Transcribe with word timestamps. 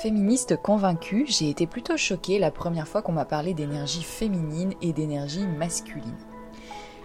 Féministe 0.00 0.56
convaincue, 0.56 1.26
j'ai 1.28 1.50
été 1.50 1.66
plutôt 1.66 1.98
choquée 1.98 2.38
la 2.38 2.50
première 2.50 2.88
fois 2.88 3.02
qu'on 3.02 3.12
m'a 3.12 3.26
parlé 3.26 3.52
d'énergie 3.52 4.02
féminine 4.02 4.72
et 4.80 4.94
d'énergie 4.94 5.46
masculine. 5.46 6.16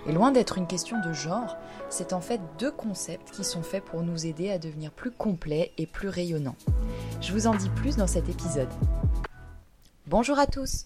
Et 0.07 0.13
loin 0.13 0.31
d'être 0.31 0.57
une 0.57 0.65
question 0.65 1.01
de 1.01 1.11
genre, 1.11 1.57
c'est 1.89 2.13
en 2.13 2.21
fait 2.21 2.39
deux 2.57 2.71
concepts 2.71 3.31
qui 3.31 3.43
sont 3.43 3.63
faits 3.63 3.83
pour 3.83 4.01
nous 4.01 4.25
aider 4.25 4.49
à 4.49 4.59
devenir 4.59 4.91
plus 4.91 5.11
complets 5.11 5.73
et 5.77 5.87
plus 5.87 6.07
rayonnants. 6.07 6.55
Je 7.19 7.33
vous 7.33 7.47
en 7.47 7.55
dis 7.55 7.67
plus 7.67 7.97
dans 7.97 8.07
cet 8.07 8.29
épisode. 8.29 8.71
Bonjour 10.07 10.39
à 10.39 10.47
tous 10.47 10.85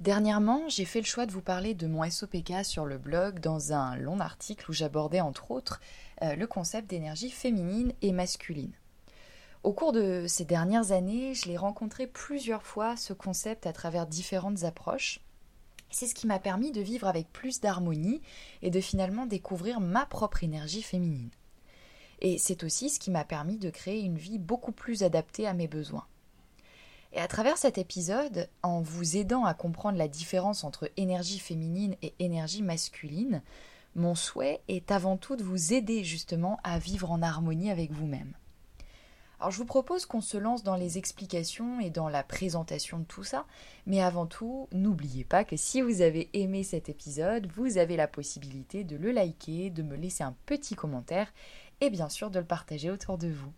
Dernièrement, 0.00 0.60
j'ai 0.68 0.84
fait 0.84 1.00
le 1.00 1.06
choix 1.06 1.24
de 1.24 1.32
vous 1.32 1.40
parler 1.40 1.72
de 1.72 1.86
mon 1.86 2.06
SOPK 2.06 2.66
sur 2.66 2.84
le 2.84 2.98
blog 2.98 3.40
dans 3.40 3.72
un 3.72 3.96
long 3.96 4.20
article 4.20 4.70
où 4.70 4.74
j'abordais 4.74 5.22
entre 5.22 5.52
autres 5.52 5.80
euh, 6.20 6.36
le 6.36 6.46
concept 6.46 6.90
d'énergie 6.90 7.30
féminine 7.30 7.94
et 8.02 8.12
masculine. 8.12 8.74
Au 9.64 9.72
cours 9.72 9.92
de 9.92 10.26
ces 10.28 10.44
dernières 10.44 10.92
années, 10.92 11.32
je 11.32 11.48
l'ai 11.48 11.56
rencontré 11.56 12.06
plusieurs 12.06 12.64
fois, 12.64 12.98
ce 12.98 13.14
concept, 13.14 13.66
à 13.66 13.72
travers 13.72 14.06
différentes 14.06 14.64
approches. 14.64 15.20
C'est 15.90 16.06
ce 16.06 16.14
qui 16.14 16.26
m'a 16.26 16.38
permis 16.38 16.70
de 16.70 16.82
vivre 16.82 17.06
avec 17.06 17.32
plus 17.32 17.62
d'harmonie 17.62 18.20
et 18.60 18.68
de 18.68 18.80
finalement 18.82 19.24
découvrir 19.24 19.80
ma 19.80 20.04
propre 20.04 20.44
énergie 20.44 20.82
féminine. 20.82 21.30
Et 22.20 22.36
c'est 22.36 22.62
aussi 22.62 22.90
ce 22.90 23.00
qui 23.00 23.10
m'a 23.10 23.24
permis 23.24 23.56
de 23.56 23.70
créer 23.70 24.02
une 24.02 24.18
vie 24.18 24.38
beaucoup 24.38 24.72
plus 24.72 25.02
adaptée 25.02 25.46
à 25.46 25.54
mes 25.54 25.66
besoins. 25.66 26.06
Et 27.14 27.20
à 27.20 27.26
travers 27.26 27.56
cet 27.56 27.78
épisode, 27.78 28.50
en 28.62 28.82
vous 28.82 29.16
aidant 29.16 29.46
à 29.46 29.54
comprendre 29.54 29.96
la 29.96 30.08
différence 30.08 30.62
entre 30.62 30.90
énergie 30.98 31.38
féminine 31.38 31.96
et 32.02 32.12
énergie 32.18 32.62
masculine, 32.62 33.42
mon 33.94 34.14
souhait 34.14 34.60
est 34.68 34.90
avant 34.90 35.16
tout 35.16 35.36
de 35.36 35.44
vous 35.44 35.72
aider 35.72 36.04
justement 36.04 36.58
à 36.64 36.78
vivre 36.78 37.10
en 37.10 37.22
harmonie 37.22 37.70
avec 37.70 37.92
vous-même. 37.92 38.34
Alors 39.40 39.50
je 39.50 39.58
vous 39.58 39.64
propose 39.64 40.06
qu'on 40.06 40.20
se 40.20 40.36
lance 40.36 40.62
dans 40.62 40.76
les 40.76 40.96
explications 40.96 41.80
et 41.80 41.90
dans 41.90 42.08
la 42.08 42.22
présentation 42.22 42.98
de 42.98 43.04
tout 43.04 43.24
ça, 43.24 43.46
mais 43.86 44.00
avant 44.00 44.26
tout, 44.26 44.68
n'oubliez 44.72 45.24
pas 45.24 45.44
que 45.44 45.56
si 45.56 45.82
vous 45.82 46.00
avez 46.00 46.30
aimé 46.32 46.62
cet 46.62 46.88
épisode, 46.88 47.48
vous 47.54 47.76
avez 47.76 47.96
la 47.96 48.08
possibilité 48.08 48.84
de 48.84 48.96
le 48.96 49.10
liker, 49.10 49.70
de 49.70 49.82
me 49.82 49.96
laisser 49.96 50.22
un 50.22 50.36
petit 50.46 50.76
commentaire 50.76 51.32
et 51.80 51.90
bien 51.90 52.08
sûr 52.08 52.30
de 52.30 52.38
le 52.38 52.46
partager 52.46 52.90
autour 52.90 53.18
de 53.18 53.28
vous. 53.28 53.52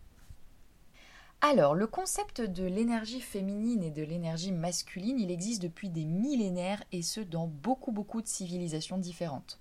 Alors, 1.43 1.75
le 1.75 1.87
concept 1.87 2.41
de 2.41 2.65
l'énergie 2.65 3.21
féminine 3.21 3.85
et 3.85 3.91
de 3.91 4.03
l'énergie 4.03 4.53
masculine, 4.53 5.21
il 5.21 5.31
existe 5.31 5.61
depuis 5.61 5.91
des 5.91 6.07
millénaires 6.07 6.83
et 6.93 7.03
ce 7.03 7.21
dans 7.21 7.47
beaucoup 7.47 7.93
beaucoup 7.93 8.23
de 8.23 8.27
civilisations 8.27 8.97
différentes. 8.97 9.61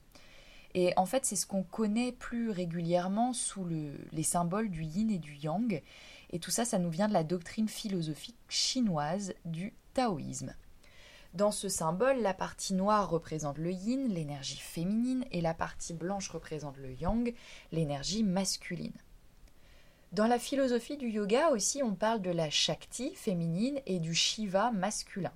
Et 0.78 0.92
en 0.98 1.06
fait, 1.06 1.26
c'est 1.26 1.38
ce 1.38 1.48
qu'on 1.48 1.64
connaît 1.64 2.12
plus 2.12 2.50
régulièrement 2.50 3.32
sous 3.32 3.66
les 3.66 4.24
symboles 4.24 4.70
du 4.70 4.84
yin 4.84 5.10
et 5.10 5.20
du 5.20 5.34
yang. 5.34 5.82
Et 6.32 6.40
tout 6.40 6.52
ça, 6.52 6.66
ça 6.66 6.80
nous 6.80 6.90
vient 6.90 7.08
de 7.08 7.14
la 7.14 7.24
doctrine 7.24 7.70
philosophique 7.70 8.38
chinoise 8.50 9.34
du 9.46 9.74
taoïsme. 9.94 10.54
Dans 11.34 11.52
ce 11.52 11.70
symbole, 11.70 12.22
la 12.22 12.34
partie 12.34 12.74
noire 12.74 13.10
représente 13.10 13.58
le 13.58 13.72
yin, 13.72 14.10
l'énergie 14.10 14.60
féminine, 14.60 15.24
et 15.32 15.40
la 15.40 15.54
partie 15.54 15.94
blanche 15.94 16.28
représente 16.30 16.78
le 16.78 16.92
yang, 16.94 17.34
l'énergie 17.72 18.24
masculine. 18.24 18.94
Dans 20.12 20.28
la 20.28 20.40
philosophie 20.40 20.98
du 20.98 21.10
yoga 21.10 21.52
aussi, 21.52 21.84
on 21.84 21.96
parle 21.96 22.22
de 22.22 22.32
la 22.32 22.50
Shakti 22.50 23.16
féminine 23.16 23.80
et 23.86 24.00
du 24.00 24.14
Shiva 24.14 24.72
masculin. 24.72 25.34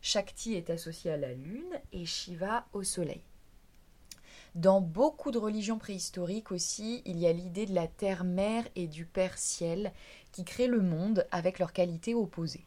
Shakti 0.00 0.54
est 0.54 0.70
associé 0.70 1.10
à 1.10 1.16
la 1.16 1.32
lune 1.32 1.80
et 1.92 2.06
Shiva 2.06 2.66
au 2.72 2.84
soleil. 2.84 3.22
Dans 4.56 4.80
beaucoup 4.80 5.32
de 5.32 5.38
religions 5.38 5.76
préhistoriques 5.76 6.50
aussi, 6.50 7.02
il 7.04 7.18
y 7.18 7.26
a 7.26 7.32
l'idée 7.32 7.66
de 7.66 7.74
la 7.74 7.86
terre-mère 7.86 8.64
et 8.74 8.86
du 8.86 9.04
père-ciel 9.04 9.92
qui 10.32 10.46
créent 10.46 10.66
le 10.66 10.80
monde 10.80 11.26
avec 11.30 11.58
leurs 11.58 11.74
qualités 11.74 12.14
opposées. 12.14 12.64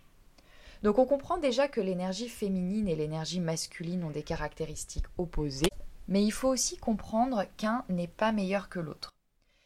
Donc 0.84 1.00
on 1.00 1.08
comprend 1.08 1.40
déjà 1.40 1.68
que 1.68 1.82
l'énergie 1.82 2.30
féminine 2.30 2.88
et 2.88 2.96
l'énergie 2.96 3.40
masculine 3.40 4.04
ont 4.04 4.12
des 4.12 4.22
caractéristiques 4.22 5.08
opposées, 5.18 5.72
mais 6.08 6.24
il 6.24 6.30
faut 6.30 6.50
aussi 6.50 6.78
comprendre 6.78 7.46
qu'un 7.58 7.84
n'est 7.90 8.08
pas 8.08 8.32
meilleur 8.32 8.70
que 8.70 8.80
l'autre. 8.80 9.10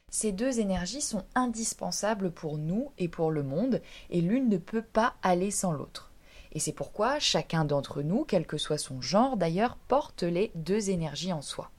Ces 0.09 0.31
deux 0.31 0.61
énergies 0.61 1.01
sont 1.01 1.25
indispensables 1.35 2.31
pour 2.31 2.57
nous 2.57 2.93
et 2.97 3.09
pour 3.09 3.31
le 3.31 3.43
monde, 3.43 3.81
et 4.09 4.21
l'une 4.21 4.47
ne 4.47 4.57
peut 4.57 4.81
pas 4.81 5.15
aller 5.23 5.51
sans 5.51 5.73
l'autre. 5.73 6.13
Et 6.53 6.59
c'est 6.59 6.71
pourquoi 6.71 7.19
chacun 7.19 7.65
d'entre 7.65 8.01
nous, 8.01 8.23
quel 8.23 8.47
que 8.47 8.57
soit 8.57 8.77
son 8.77 9.01
genre 9.01 9.35
d'ailleurs, 9.35 9.75
porte 9.75 10.23
les 10.23 10.53
deux 10.55 10.89
énergies 10.89 11.33
en 11.33 11.41
soi. 11.41 11.69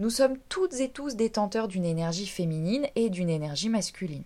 Nous 0.00 0.10
sommes 0.10 0.38
toutes 0.48 0.74
et 0.74 0.90
tous 0.90 1.16
détenteurs 1.16 1.66
d'une 1.66 1.84
énergie 1.84 2.28
féminine 2.28 2.86
et 2.94 3.10
d'une 3.10 3.28
énergie 3.28 3.68
masculine. 3.68 4.22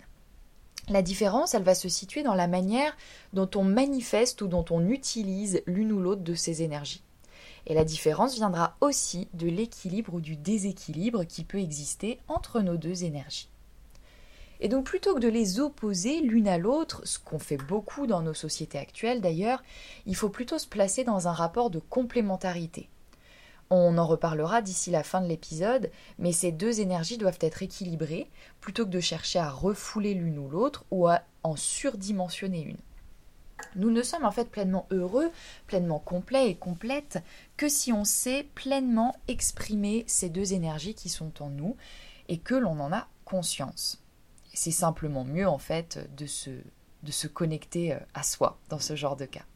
La 0.91 1.01
différence, 1.01 1.55
elle 1.55 1.63
va 1.63 1.75
se 1.75 1.89
situer 1.89 2.23
dans 2.23 2.35
la 2.35 2.47
manière 2.47 2.95
dont 3.33 3.49
on 3.55 3.65
manifeste 3.65 4.43
ou 4.43 4.49
dont 4.49 4.67
on 4.69 4.87
utilise 4.87 5.63
l'une 5.67 5.93
ou 5.93 5.99
l'autre 5.99 6.21
de 6.21 6.35
ces 6.35 6.63
énergies. 6.63 7.03
Et 7.67 7.73
la 7.73 7.85
différence 7.85 8.35
viendra 8.35 8.77
aussi 8.83 9.29
de 9.33 9.47
l'équilibre 9.47 10.13
ou 10.13 10.21
du 10.21 10.37
déséquilibre 10.37 11.25
qui 11.25 11.43
peut 11.43 11.61
exister 11.61 12.19
entre 12.29 12.61
nos 12.61 12.77
deux 12.77 13.05
énergies. 13.05 13.49
Et 14.61 14.69
donc 14.69 14.85
plutôt 14.85 15.15
que 15.15 15.21
de 15.21 15.29
les 15.29 15.59
opposer 15.59 16.21
l'une 16.21 16.49
à 16.49 16.59
l'autre, 16.59 17.01
ce 17.05 17.19
qu'on 17.19 17.39
fait 17.39 17.57
beaucoup 17.57 18.07
dans 18.07 18.21
nos 18.21 18.35
sociétés 18.35 18.79
actuelles 18.79 19.23
d'ailleurs, 19.23 19.63
il 20.05 20.17
faut 20.17 20.29
plutôt 20.29 20.59
se 20.59 20.69
placer 20.69 21.03
dans 21.03 21.29
un 21.29 21.33
rapport 21.33 21.71
de 21.71 21.79
complémentarité. 21.79 22.91
On 23.75 23.97
en 23.97 24.07
reparlera 24.07 24.61
d'ici 24.61 24.91
la 24.91 25.03
fin 25.03 25.23
de 25.23 25.27
l'épisode, 25.27 25.91
mais 26.19 26.33
ces 26.33 26.53
deux 26.53 26.81
énergies 26.81 27.17
doivent 27.17 27.39
être 27.41 27.63
équilibrées 27.63 28.29
plutôt 28.61 28.85
que 28.85 28.91
de 28.91 29.01
chercher 29.01 29.39
à 29.39 29.49
refouler 29.49 30.13
l'une 30.13 30.39
ou 30.39 30.51
l'autre 30.51 30.85
ou 30.91 31.09
à 31.09 31.23
en 31.43 31.57
surdimensionner 31.57 32.61
une. 32.61 32.77
Nous 33.77 33.91
ne 33.91 34.03
sommes 34.03 34.27
en 34.27 34.31
fait 34.31 34.51
pleinement 34.51 34.87
heureux, 34.91 35.31
pleinement 35.67 36.01
complets 36.01 36.51
et 36.51 36.55
complètes 36.55 37.23
que 37.57 37.71
si 37.71 37.95
on 37.95 38.05
sait 38.05 38.47
pleinement 38.55 39.17
exprimer 39.27 40.05
ces 40.07 40.29
deux 40.29 40.53
énergies 40.53 40.95
qui 40.95 41.09
sont 41.09 41.43
en 41.43 41.49
nous 41.49 41.75
et 42.29 42.37
que 42.37 42.55
l'on 42.55 42.79
en 42.79 42.93
a 42.93 43.09
conscience. 43.25 44.03
C'est 44.53 44.71
simplement 44.71 45.25
mieux 45.25 45.49
en 45.49 45.57
fait 45.57 46.15
de 46.15 46.27
se, 46.27 46.51
de 47.05 47.11
se 47.11 47.27
connecter 47.27 47.95
euh, 47.95 48.01
à 48.13 48.23
soi 48.23 48.59
dans 48.69 48.81
ce 48.81 48.97
genre 48.97 49.17
de 49.17 49.25
cas. 49.25 49.47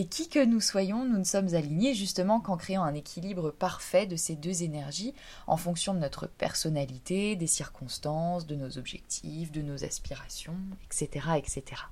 Et 0.00 0.06
qui 0.06 0.30
que 0.30 0.42
nous 0.42 0.62
soyons, 0.62 1.04
nous 1.04 1.18
ne 1.18 1.24
sommes 1.24 1.54
alignés 1.54 1.92
justement 1.92 2.40
qu'en 2.40 2.56
créant 2.56 2.84
un 2.84 2.94
équilibre 2.94 3.50
parfait 3.50 4.06
de 4.06 4.16
ces 4.16 4.34
deux 4.34 4.62
énergies 4.62 5.12
en 5.46 5.58
fonction 5.58 5.92
de 5.92 5.98
notre 5.98 6.26
personnalité, 6.26 7.36
des 7.36 7.46
circonstances, 7.46 8.46
de 8.46 8.54
nos 8.54 8.78
objectifs, 8.78 9.52
de 9.52 9.60
nos 9.60 9.84
aspirations, 9.84 10.56
etc. 10.86 11.26
etc. 11.36 11.82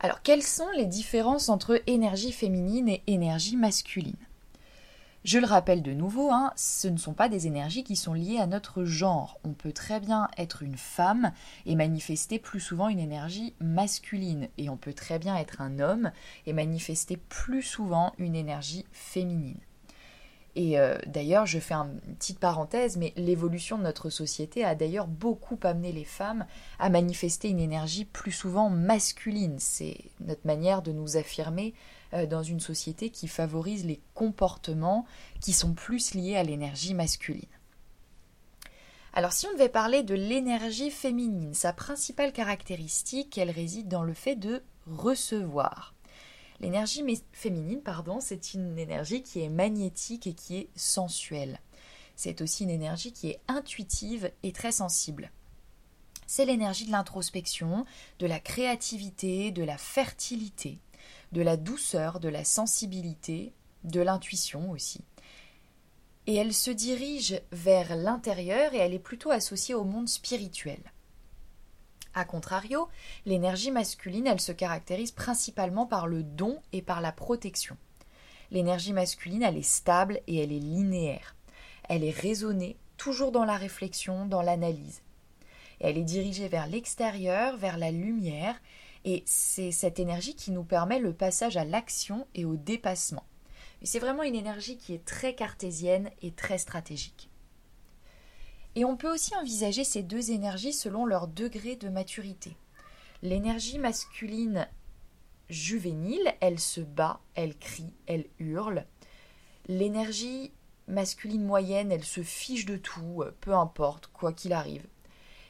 Alors, 0.00 0.22
quelles 0.22 0.42
sont 0.42 0.70
les 0.74 0.86
différences 0.86 1.50
entre 1.50 1.82
énergie 1.86 2.32
féminine 2.32 2.88
et 2.88 3.02
énergie 3.06 3.58
masculine? 3.58 4.16
Je 5.24 5.38
le 5.38 5.46
rappelle 5.46 5.82
de 5.82 5.94
nouveau, 5.94 6.30
hein, 6.30 6.52
ce 6.54 6.86
ne 6.86 6.98
sont 6.98 7.14
pas 7.14 7.30
des 7.30 7.46
énergies 7.46 7.82
qui 7.82 7.96
sont 7.96 8.12
liées 8.12 8.38
à 8.38 8.46
notre 8.46 8.84
genre. 8.84 9.40
On 9.42 9.54
peut 9.54 9.72
très 9.72 9.98
bien 9.98 10.28
être 10.36 10.62
une 10.62 10.76
femme 10.76 11.32
et 11.64 11.76
manifester 11.76 12.38
plus 12.38 12.60
souvent 12.60 12.90
une 12.90 12.98
énergie 12.98 13.54
masculine. 13.58 14.48
Et 14.58 14.68
on 14.68 14.76
peut 14.76 14.92
très 14.92 15.18
bien 15.18 15.34
être 15.36 15.62
un 15.62 15.78
homme 15.78 16.12
et 16.44 16.52
manifester 16.52 17.16
plus 17.16 17.62
souvent 17.62 18.12
une 18.18 18.34
énergie 18.34 18.84
féminine. 18.92 19.60
Et 20.56 20.78
euh, 20.78 20.98
d'ailleurs, 21.06 21.46
je 21.46 21.58
fais 21.58 21.74
une 21.74 22.00
petite 22.18 22.38
parenthèse, 22.38 22.96
mais 22.96 23.12
l'évolution 23.16 23.76
de 23.78 23.82
notre 23.82 24.10
société 24.10 24.62
a 24.64 24.74
d'ailleurs 24.74 25.08
beaucoup 25.08 25.58
amené 25.62 25.90
les 25.90 26.04
femmes 26.04 26.46
à 26.78 26.90
manifester 26.90 27.48
une 27.48 27.60
énergie 27.60 28.04
plus 28.04 28.30
souvent 28.30 28.70
masculine. 28.70 29.56
C'est 29.58 29.96
notre 30.20 30.46
manière 30.46 30.82
de 30.82 30.92
nous 30.92 31.16
affirmer 31.16 31.74
dans 32.28 32.42
une 32.42 32.60
société 32.60 33.10
qui 33.10 33.28
favorise 33.28 33.84
les 33.84 34.00
comportements 34.14 35.04
qui 35.40 35.52
sont 35.52 35.74
plus 35.74 36.14
liés 36.14 36.36
à 36.36 36.42
l'énergie 36.42 36.94
masculine. 36.94 37.42
Alors 39.12 39.32
si 39.32 39.46
on 39.46 39.52
devait 39.52 39.68
parler 39.68 40.02
de 40.02 40.14
l'énergie 40.14 40.90
féminine, 40.90 41.54
sa 41.54 41.72
principale 41.72 42.32
caractéristique, 42.32 43.38
elle 43.38 43.50
réside 43.50 43.88
dans 43.88 44.02
le 44.02 44.14
fait 44.14 44.36
de 44.36 44.62
recevoir. 44.86 45.94
L'énergie 46.60 47.04
féminine, 47.32 47.80
pardon, 47.80 48.18
c'est 48.20 48.54
une 48.54 48.78
énergie 48.78 49.22
qui 49.22 49.40
est 49.40 49.48
magnétique 49.48 50.26
et 50.26 50.34
qui 50.34 50.56
est 50.56 50.68
sensuelle. 50.76 51.60
C'est 52.16 52.40
aussi 52.40 52.64
une 52.64 52.70
énergie 52.70 53.12
qui 53.12 53.30
est 53.30 53.40
intuitive 53.48 54.30
et 54.42 54.52
très 54.52 54.72
sensible. 54.72 55.30
C'est 56.26 56.44
l'énergie 56.44 56.86
de 56.86 56.92
l'introspection, 56.92 57.84
de 58.18 58.26
la 58.26 58.40
créativité, 58.40 59.50
de 59.50 59.62
la 59.62 59.76
fertilité 59.78 60.78
de 61.34 61.42
la 61.42 61.58
douceur, 61.58 62.20
de 62.20 62.28
la 62.28 62.44
sensibilité, 62.44 63.52
de 63.82 64.00
l'intuition 64.00 64.70
aussi. 64.70 65.04
Et 66.26 66.36
elle 66.36 66.54
se 66.54 66.70
dirige 66.70 67.42
vers 67.52 67.96
l'intérieur 67.96 68.72
et 68.72 68.78
elle 68.78 68.94
est 68.94 68.98
plutôt 68.98 69.30
associée 69.30 69.74
au 69.74 69.84
monde 69.84 70.08
spirituel. 70.08 70.80
A 72.14 72.24
contrario, 72.24 72.88
l'énergie 73.26 73.72
masculine, 73.72 74.28
elle 74.28 74.40
se 74.40 74.52
caractérise 74.52 75.10
principalement 75.10 75.86
par 75.86 76.06
le 76.06 76.22
don 76.22 76.62
et 76.72 76.80
par 76.80 77.00
la 77.00 77.10
protection. 77.10 77.76
L'énergie 78.52 78.92
masculine, 78.92 79.42
elle 79.42 79.58
est 79.58 79.62
stable 79.62 80.20
et 80.28 80.38
elle 80.38 80.52
est 80.52 80.60
linéaire. 80.60 81.34
Elle 81.88 82.04
est 82.04 82.16
raisonnée, 82.16 82.76
toujours 82.96 83.32
dans 83.32 83.44
la 83.44 83.56
réflexion, 83.56 84.24
dans 84.24 84.42
l'analyse. 84.42 85.02
elle 85.80 85.98
est 85.98 86.04
dirigée 86.04 86.46
vers 86.46 86.68
l'extérieur, 86.68 87.56
vers 87.56 87.76
la 87.76 87.90
lumière, 87.90 88.54
et 89.04 89.22
c'est 89.26 89.72
cette 89.72 89.98
énergie 89.98 90.34
qui 90.34 90.50
nous 90.50 90.64
permet 90.64 90.98
le 90.98 91.12
passage 91.12 91.56
à 91.56 91.64
l'action 91.64 92.26
et 92.34 92.44
au 92.44 92.56
dépassement. 92.56 93.24
C'est 93.82 93.98
vraiment 93.98 94.22
une 94.22 94.34
énergie 94.34 94.78
qui 94.78 94.94
est 94.94 95.04
très 95.04 95.34
cartésienne 95.34 96.10
et 96.22 96.32
très 96.32 96.56
stratégique. 96.56 97.28
Et 98.76 98.84
on 98.84 98.96
peut 98.96 99.12
aussi 99.12 99.36
envisager 99.36 99.84
ces 99.84 100.02
deux 100.02 100.30
énergies 100.30 100.72
selon 100.72 101.04
leur 101.04 101.28
degré 101.28 101.76
de 101.76 101.88
maturité. 101.88 102.56
L'énergie 103.22 103.78
masculine 103.78 104.66
juvénile, 105.48 106.34
elle 106.40 106.58
se 106.58 106.80
bat, 106.80 107.20
elle 107.34 107.56
crie, 107.56 107.92
elle 108.06 108.26
hurle. 108.38 108.86
L'énergie 109.68 110.52
masculine 110.88 111.44
moyenne, 111.44 111.92
elle 111.92 112.04
se 112.04 112.22
fiche 112.22 112.66
de 112.66 112.76
tout, 112.76 113.22
peu 113.40 113.54
importe, 113.54 114.08
quoi 114.08 114.32
qu'il 114.32 114.52
arrive. 114.52 114.86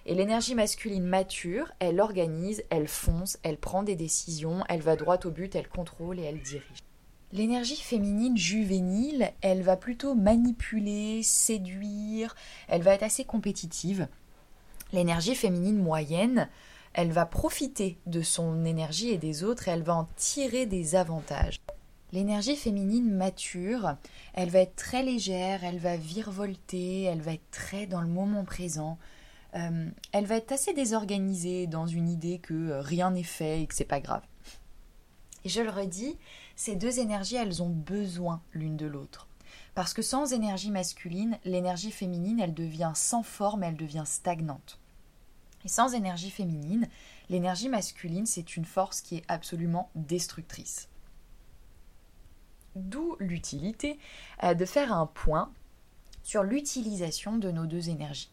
Et 0.07 0.15
l'énergie 0.15 0.55
masculine 0.55 1.05
mature, 1.05 1.73
elle 1.79 2.01
organise, 2.01 2.63
elle 2.69 2.89
fonce, 2.89 3.39
elle 3.43 3.57
prend 3.57 3.83
des 3.83 3.97
décisions, 3.97 4.63
elle 4.69 4.83
va 4.83 4.97
droit 4.97 5.19
au 5.25 5.31
but, 5.31 5.55
elle 5.55 5.69
contrôle 5.69 6.21
et 6.21 6.25
elle 6.25 6.43
dirige. 6.43 6.85
L'énergie 7.33 7.77
féminine 7.77 8.37
juvénile, 8.37 9.33
elle 9.41 9.63
va 9.63 9.77
plutôt 9.77 10.15
manipuler, 10.15 11.23
séduire, 11.23 12.37
elle 12.69 12.83
va 12.83 12.95
être 12.95 13.03
assez 13.03 13.25
compétitive. 13.25 14.07
L'énergie 14.93 15.35
féminine 15.35 15.83
moyenne, 15.83 16.49
elle 16.93 17.11
va 17.11 17.27
profiter 17.27 17.99
de 18.07 18.23
son 18.23 18.65
énergie 18.65 19.09
et 19.09 19.19
des 19.19 19.43
autres 19.43 19.69
et 19.69 19.73
elle 19.73 19.83
va 19.83 19.97
en 19.97 20.09
tirer 20.17 20.67
des 20.67 20.95
avantages. 20.95 21.61
L'énergie 22.13 22.55
féminine 22.55 23.11
mature, 23.11 23.97
elle 24.35 24.51
va 24.51 24.61
être 24.61 24.77
très 24.77 25.03
légère, 25.03 25.65
elle 25.65 25.79
va 25.79 25.97
virevolter, 25.97 27.03
elle 27.03 27.23
va 27.23 27.33
être 27.33 27.51
très 27.51 27.87
dans 27.87 28.03
le 28.03 28.07
moment 28.07 28.45
présent. 28.45 28.99
Euh, 29.55 29.91
elle 30.13 30.27
va 30.27 30.37
être 30.37 30.53
assez 30.53 30.75
désorganisée 30.75 31.67
dans 31.67 31.87
une 31.87 32.09
idée 32.09 32.39
que 32.39 32.55
euh, 32.55 32.81
rien 32.81 33.13
n'est 33.13 33.23
fait 33.23 33.63
et 33.63 33.67
que 33.67 33.75
c'est 33.75 33.85
pas 33.85 34.01
grave. 34.01 34.25
Et 35.45 35.49
je 35.49 35.61
le 35.61 35.71
redis, 35.71 36.17
ces 36.57 36.75
deux 36.75 36.99
énergies, 36.99 37.37
elles 37.37 37.63
ont 37.63 37.71
besoin 37.71 38.43
l'une 38.53 38.77
de 38.77 38.87
l'autre. 38.87 39.29
Parce 39.75 39.93
que 39.93 40.03
sans 40.03 40.33
énergie 40.33 40.71
masculine, 40.71 41.39
l'énergie 41.45 41.91
féminine, 41.91 42.41
elle 42.41 42.55
devient 42.55 42.93
sans 42.95 43.23
forme, 43.23 43.63
elle 43.63 43.77
devient 43.77 44.05
stagnante. 44.07 44.79
Et 45.65 45.69
sans 45.69 45.95
énergie 45.95 46.31
féminine, 46.31 46.89
l'énergie 47.29 47.69
masculine, 47.69 48.27
c'est 48.27 48.57
une 48.57 48.65
force 48.65 49.01
qui 49.01 49.17
est 49.17 49.25
absolument 49.29 49.91
destructrice. 49.95 50.89
D'où 52.77 53.17
l'utilité 53.21 53.99
euh, 54.43 54.55
de 54.55 54.65
faire 54.65 54.93
un 54.93 55.07
point 55.07 55.53
sur 56.23 56.43
l'utilisation 56.43 57.37
de 57.37 57.51
nos 57.51 57.67
deux 57.67 57.89
énergies. 57.89 58.31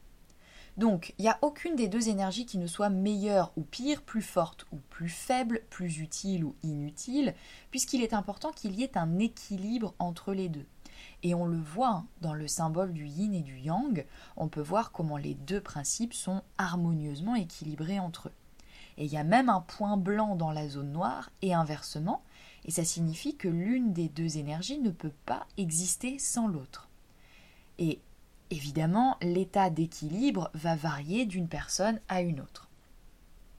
Donc, 0.77 1.13
il 1.17 1.23
n'y 1.23 1.29
a 1.29 1.39
aucune 1.41 1.75
des 1.75 1.87
deux 1.87 2.09
énergies 2.09 2.45
qui 2.45 2.57
ne 2.57 2.67
soit 2.67 2.89
meilleure 2.89 3.51
ou 3.57 3.61
pire, 3.61 4.01
plus 4.01 4.21
forte 4.21 4.65
ou 4.71 4.77
plus 4.89 5.09
faible, 5.09 5.61
plus 5.69 5.99
utile 5.99 6.45
ou 6.45 6.55
inutile, 6.63 7.33
puisqu'il 7.71 8.01
est 8.01 8.13
important 8.13 8.51
qu'il 8.51 8.75
y 8.75 8.83
ait 8.83 8.97
un 8.97 9.19
équilibre 9.19 9.93
entre 9.99 10.33
les 10.33 10.49
deux. 10.49 10.65
Et 11.23 11.35
on 11.35 11.45
le 11.45 11.59
voit 11.59 11.89
hein, 11.89 12.05
dans 12.21 12.33
le 12.33 12.47
symbole 12.47 12.93
du 12.93 13.05
yin 13.05 13.33
et 13.33 13.41
du 13.41 13.57
yang, 13.57 14.05
on 14.37 14.47
peut 14.47 14.61
voir 14.61 14.91
comment 14.91 15.17
les 15.17 15.33
deux 15.33 15.61
principes 15.61 16.13
sont 16.13 16.41
harmonieusement 16.57 17.35
équilibrés 17.35 17.99
entre 17.99 18.29
eux. 18.29 18.33
Et 18.97 19.05
il 19.05 19.11
y 19.11 19.17
a 19.17 19.23
même 19.23 19.49
un 19.49 19.61
point 19.61 19.97
blanc 19.97 20.35
dans 20.35 20.51
la 20.51 20.67
zone 20.67 20.91
noire 20.91 21.31
et 21.41 21.53
inversement, 21.53 22.23
et 22.65 22.71
ça 22.71 22.83
signifie 22.83 23.35
que 23.35 23.47
l'une 23.47 23.93
des 23.93 24.09
deux 24.09 24.37
énergies 24.37 24.79
ne 24.79 24.91
peut 24.91 25.13
pas 25.25 25.45
exister 25.57 26.19
sans 26.19 26.47
l'autre. 26.47 26.89
Et 27.77 27.99
Évidemment, 28.51 29.17
l'état 29.21 29.69
d'équilibre 29.69 30.51
va 30.53 30.75
varier 30.75 31.25
d'une 31.25 31.47
personne 31.47 32.01
à 32.09 32.21
une 32.21 32.41
autre. 32.41 32.69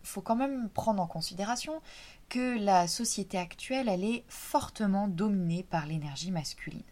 Il 0.03 0.09
faut 0.09 0.21
quand 0.21 0.37
même 0.37 0.69
prendre 0.69 1.03
en 1.03 1.07
considération 1.07 1.81
que 2.29 2.59
la 2.63 2.87
société 2.87 3.39
actuelle, 3.39 3.89
elle 3.89 4.05
est 4.05 4.25
fortement 4.29 5.09
dominée 5.09 5.63
par 5.63 5.87
l'énergie 5.87 6.31
masculine. 6.31 6.83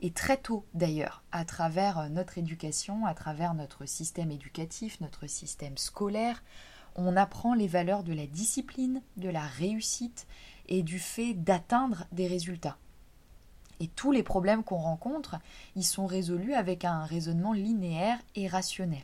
Et 0.00 0.12
très 0.12 0.36
tôt 0.36 0.64
d'ailleurs, 0.74 1.24
à 1.32 1.44
travers 1.44 2.08
notre 2.08 2.38
éducation, 2.38 3.04
à 3.04 3.14
travers 3.14 3.54
notre 3.54 3.84
système 3.84 4.30
éducatif, 4.30 5.00
notre 5.00 5.26
système 5.26 5.76
scolaire, 5.76 6.44
on 6.94 7.16
apprend 7.16 7.54
les 7.54 7.66
valeurs 7.66 8.04
de 8.04 8.12
la 8.12 8.26
discipline, 8.26 9.02
de 9.16 9.28
la 9.28 9.42
réussite 9.42 10.28
et 10.68 10.84
du 10.84 11.00
fait 11.00 11.34
d'atteindre 11.34 12.04
des 12.12 12.28
résultats. 12.28 12.78
Et 13.80 13.88
tous 13.88 14.12
les 14.12 14.22
problèmes 14.22 14.64
qu'on 14.64 14.78
rencontre, 14.78 15.36
ils 15.76 15.84
sont 15.84 16.06
résolus 16.06 16.54
avec 16.54 16.84
un 16.84 17.04
raisonnement 17.04 17.52
linéaire 17.52 18.18
et 18.34 18.48
rationnel. 18.48 19.02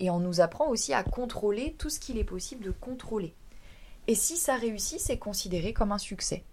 Et 0.00 0.10
on 0.10 0.18
nous 0.18 0.40
apprend 0.40 0.68
aussi 0.68 0.94
à 0.94 1.02
contrôler 1.02 1.74
tout 1.78 1.90
ce 1.90 2.00
qu'il 2.00 2.18
est 2.18 2.24
possible 2.24 2.64
de 2.64 2.70
contrôler. 2.70 3.34
Et 4.06 4.14
si 4.14 4.36
ça 4.36 4.56
réussit, 4.56 4.98
c'est 4.98 5.18
considéré 5.18 5.72
comme 5.72 5.92
un 5.92 5.98
succès. 5.98 6.44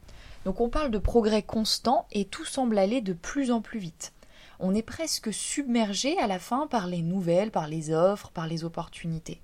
Donc 0.45 0.61
on 0.61 0.69
parle 0.69 0.91
de 0.91 0.97
progrès 0.97 1.43
constant 1.43 2.07
et 2.11 2.25
tout 2.25 2.45
semble 2.45 2.77
aller 2.77 3.01
de 3.01 3.13
plus 3.13 3.51
en 3.51 3.61
plus 3.61 3.79
vite. 3.79 4.13
On 4.59 4.73
est 4.73 4.83
presque 4.83 5.33
submergé 5.33 6.17
à 6.19 6.27
la 6.27 6.39
fin 6.39 6.67
par 6.67 6.87
les 6.87 7.01
nouvelles, 7.01 7.51
par 7.51 7.67
les 7.67 7.91
offres, 7.91 8.31
par 8.31 8.47
les 8.47 8.63
opportunités. 8.63 9.41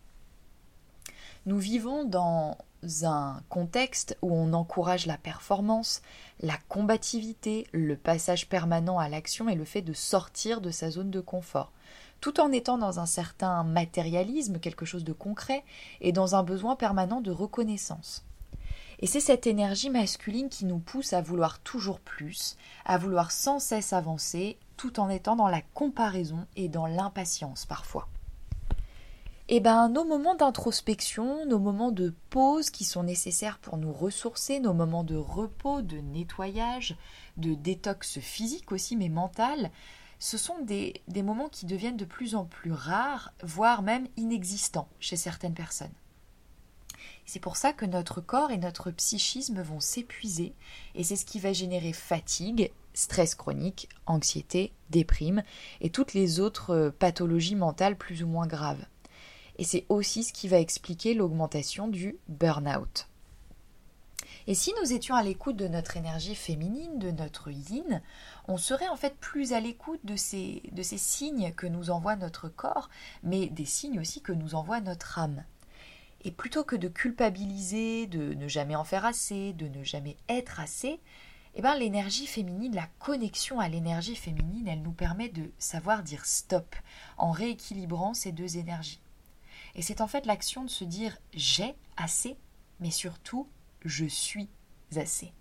Nous 1.45 1.59
vivons 1.59 2.05
dans 2.05 2.57
un 3.01 3.41
contexte 3.49 4.17
où 4.21 4.33
on 4.33 4.53
encourage 4.53 5.07
la 5.07 5.17
performance, 5.17 6.01
la 6.39 6.55
combativité, 6.69 7.67
le 7.73 7.97
passage 7.97 8.47
permanent 8.47 8.97
à 8.97 9.09
l'action 9.09 9.49
et 9.49 9.55
le 9.55 9.65
fait 9.65 9.81
de 9.81 9.91
sortir 9.91 10.61
de 10.61 10.71
sa 10.71 10.89
zone 10.89 11.11
de 11.11 11.19
confort, 11.19 11.73
tout 12.21 12.39
en 12.39 12.53
étant 12.53 12.77
dans 12.77 13.01
un 13.01 13.05
certain 13.05 13.65
matérialisme, 13.65 14.59
quelque 14.59 14.85
chose 14.85 15.03
de 15.03 15.11
concret, 15.11 15.65
et 15.99 16.13
dans 16.13 16.35
un 16.35 16.43
besoin 16.43 16.77
permanent 16.77 17.19
de 17.19 17.31
reconnaissance. 17.31 18.23
Et 18.99 19.07
c'est 19.07 19.19
cette 19.19 19.45
énergie 19.45 19.89
masculine 19.89 20.47
qui 20.47 20.63
nous 20.63 20.79
pousse 20.79 21.11
à 21.11 21.21
vouloir 21.21 21.59
toujours 21.59 21.99
plus, 21.99 22.55
à 22.85 22.97
vouloir 22.97 23.33
sans 23.33 23.59
cesse 23.59 23.91
avancer, 23.91 24.57
tout 24.77 24.97
en 25.01 25.09
étant 25.09 25.35
dans 25.35 25.49
la 25.49 25.61
comparaison 25.73 26.47
et 26.55 26.69
dans 26.69 26.85
l'impatience 26.85 27.65
parfois. 27.65 28.07
Eh 29.55 29.59
ben, 29.59 29.87
nos 29.87 30.03
moments 30.03 30.33
d'introspection, 30.33 31.45
nos 31.45 31.59
moments 31.59 31.91
de 31.91 32.11
pause 32.31 32.71
qui 32.71 32.83
sont 32.83 33.03
nécessaires 33.03 33.59
pour 33.59 33.77
nous 33.77 33.93
ressourcer, 33.93 34.59
nos 34.59 34.73
moments 34.73 35.03
de 35.03 35.15
repos, 35.15 35.83
de 35.83 35.97
nettoyage, 35.97 36.97
de 37.37 37.53
détox 37.53 38.17
physique 38.19 38.71
aussi, 38.71 38.95
mais 38.95 39.09
mental, 39.09 39.69
ce 40.17 40.39
sont 40.39 40.57
des, 40.63 41.03
des 41.07 41.21
moments 41.21 41.49
qui 41.49 41.67
deviennent 41.67 41.97
de 41.97 42.03
plus 42.03 42.33
en 42.33 42.45
plus 42.45 42.71
rares, 42.71 43.31
voire 43.43 43.83
même 43.83 44.07
inexistants 44.17 44.89
chez 44.99 45.17
certaines 45.17 45.53
personnes. 45.53 45.93
C'est 47.27 47.39
pour 47.39 47.55
ça 47.55 47.73
que 47.73 47.85
notre 47.85 48.21
corps 48.21 48.49
et 48.49 48.57
notre 48.57 48.89
psychisme 48.89 49.61
vont 49.61 49.79
s'épuiser, 49.79 50.55
et 50.95 51.03
c'est 51.03 51.15
ce 51.15 51.25
qui 51.25 51.37
va 51.37 51.53
générer 51.53 51.93
fatigue, 51.93 52.71
stress 52.95 53.35
chronique, 53.35 53.87
anxiété, 54.07 54.73
déprime, 54.89 55.43
et 55.79 55.91
toutes 55.91 56.15
les 56.15 56.39
autres 56.39 56.91
pathologies 56.97 57.55
mentales 57.55 57.99
plus 57.99 58.23
ou 58.23 58.27
moins 58.27 58.47
graves 58.47 58.83
et 59.57 59.63
c'est 59.63 59.85
aussi 59.89 60.23
ce 60.23 60.33
qui 60.33 60.47
va 60.47 60.59
expliquer 60.59 61.13
l'augmentation 61.13 61.87
du 61.87 62.17
burn-out. 62.27 63.07
Et 64.45 64.55
si 64.55 64.73
nous 64.81 64.91
étions 64.91 65.15
à 65.15 65.23
l'écoute 65.23 65.55
de 65.55 65.67
notre 65.67 65.95
énergie 65.95 66.35
féminine, 66.35 66.99
de 66.99 67.11
notre 67.11 67.49
yin, 67.49 68.01
on 68.47 68.57
serait 68.57 68.89
en 68.89 68.97
fait 68.97 69.15
plus 69.15 69.53
à 69.53 69.59
l'écoute 69.59 70.01
de 70.03 70.15
ces, 70.17 70.61
signes 70.81 71.53
que 71.53 71.67
nous 71.67 71.91
envoie 71.91 72.15
notre 72.15 72.49
corps, 72.49 72.89
mais 73.23 73.47
des 73.47 73.65
signes 73.65 73.99
aussi 73.99 74.21
que 74.21 74.33
nous 74.33 74.55
envoie 74.55 74.81
notre 74.81 75.19
âme. 75.19 75.43
Et 76.25 76.31
plutôt 76.31 76.63
que 76.63 76.75
de 76.75 76.87
culpabiliser, 76.87 78.07
de 78.07 78.33
ne 78.33 78.47
jamais 78.47 78.75
en 78.75 78.83
faire 78.83 79.05
assez, 79.05 79.53
de 79.53 79.67
ne 79.67 79.83
jamais 79.83 80.17
être 80.27 80.59
assez, 80.59 80.99
eh 81.55 81.61
ben, 81.61 81.75
l'énergie 81.75 82.25
féminine, 82.25 82.75
la 82.75 82.87
connexion 82.99 83.59
à 83.59 83.69
l'énergie 83.69 84.15
féminine, 84.15 84.67
elle 84.67 84.81
nous 84.81 84.91
permet 84.91 85.29
de 85.29 85.51
savoir 85.57 86.01
dire 86.01 86.25
stop 86.25 86.75
en 87.17 87.31
rééquilibrant 87.31 88.13
ces 88.13 88.31
deux 88.31 88.57
énergies. 88.57 88.99
Et 89.75 89.81
c'est 89.81 90.01
en 90.01 90.07
fait 90.07 90.25
l'action 90.25 90.63
de 90.63 90.69
se 90.69 90.83
dire 90.83 91.17
j'ai 91.33 91.75
assez, 91.97 92.37
mais 92.79 92.91
surtout 92.91 93.47
je 93.83 94.05
suis 94.05 94.49
assez. 94.95 95.33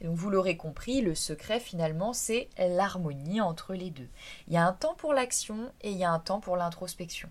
Donc 0.00 0.16
vous 0.16 0.30
l'aurez 0.30 0.56
compris, 0.56 1.00
le 1.00 1.14
secret 1.14 1.60
finalement 1.60 2.12
c'est 2.12 2.48
l'harmonie 2.58 3.40
entre 3.40 3.74
les 3.74 3.90
deux. 3.90 4.08
Il 4.48 4.54
y 4.54 4.56
a 4.56 4.66
un 4.66 4.72
temps 4.72 4.94
pour 4.94 5.12
l'action 5.12 5.72
et 5.80 5.90
il 5.90 5.98
y 5.98 6.04
a 6.04 6.10
un 6.10 6.20
temps 6.20 6.40
pour 6.40 6.56
l'introspection. 6.56 7.28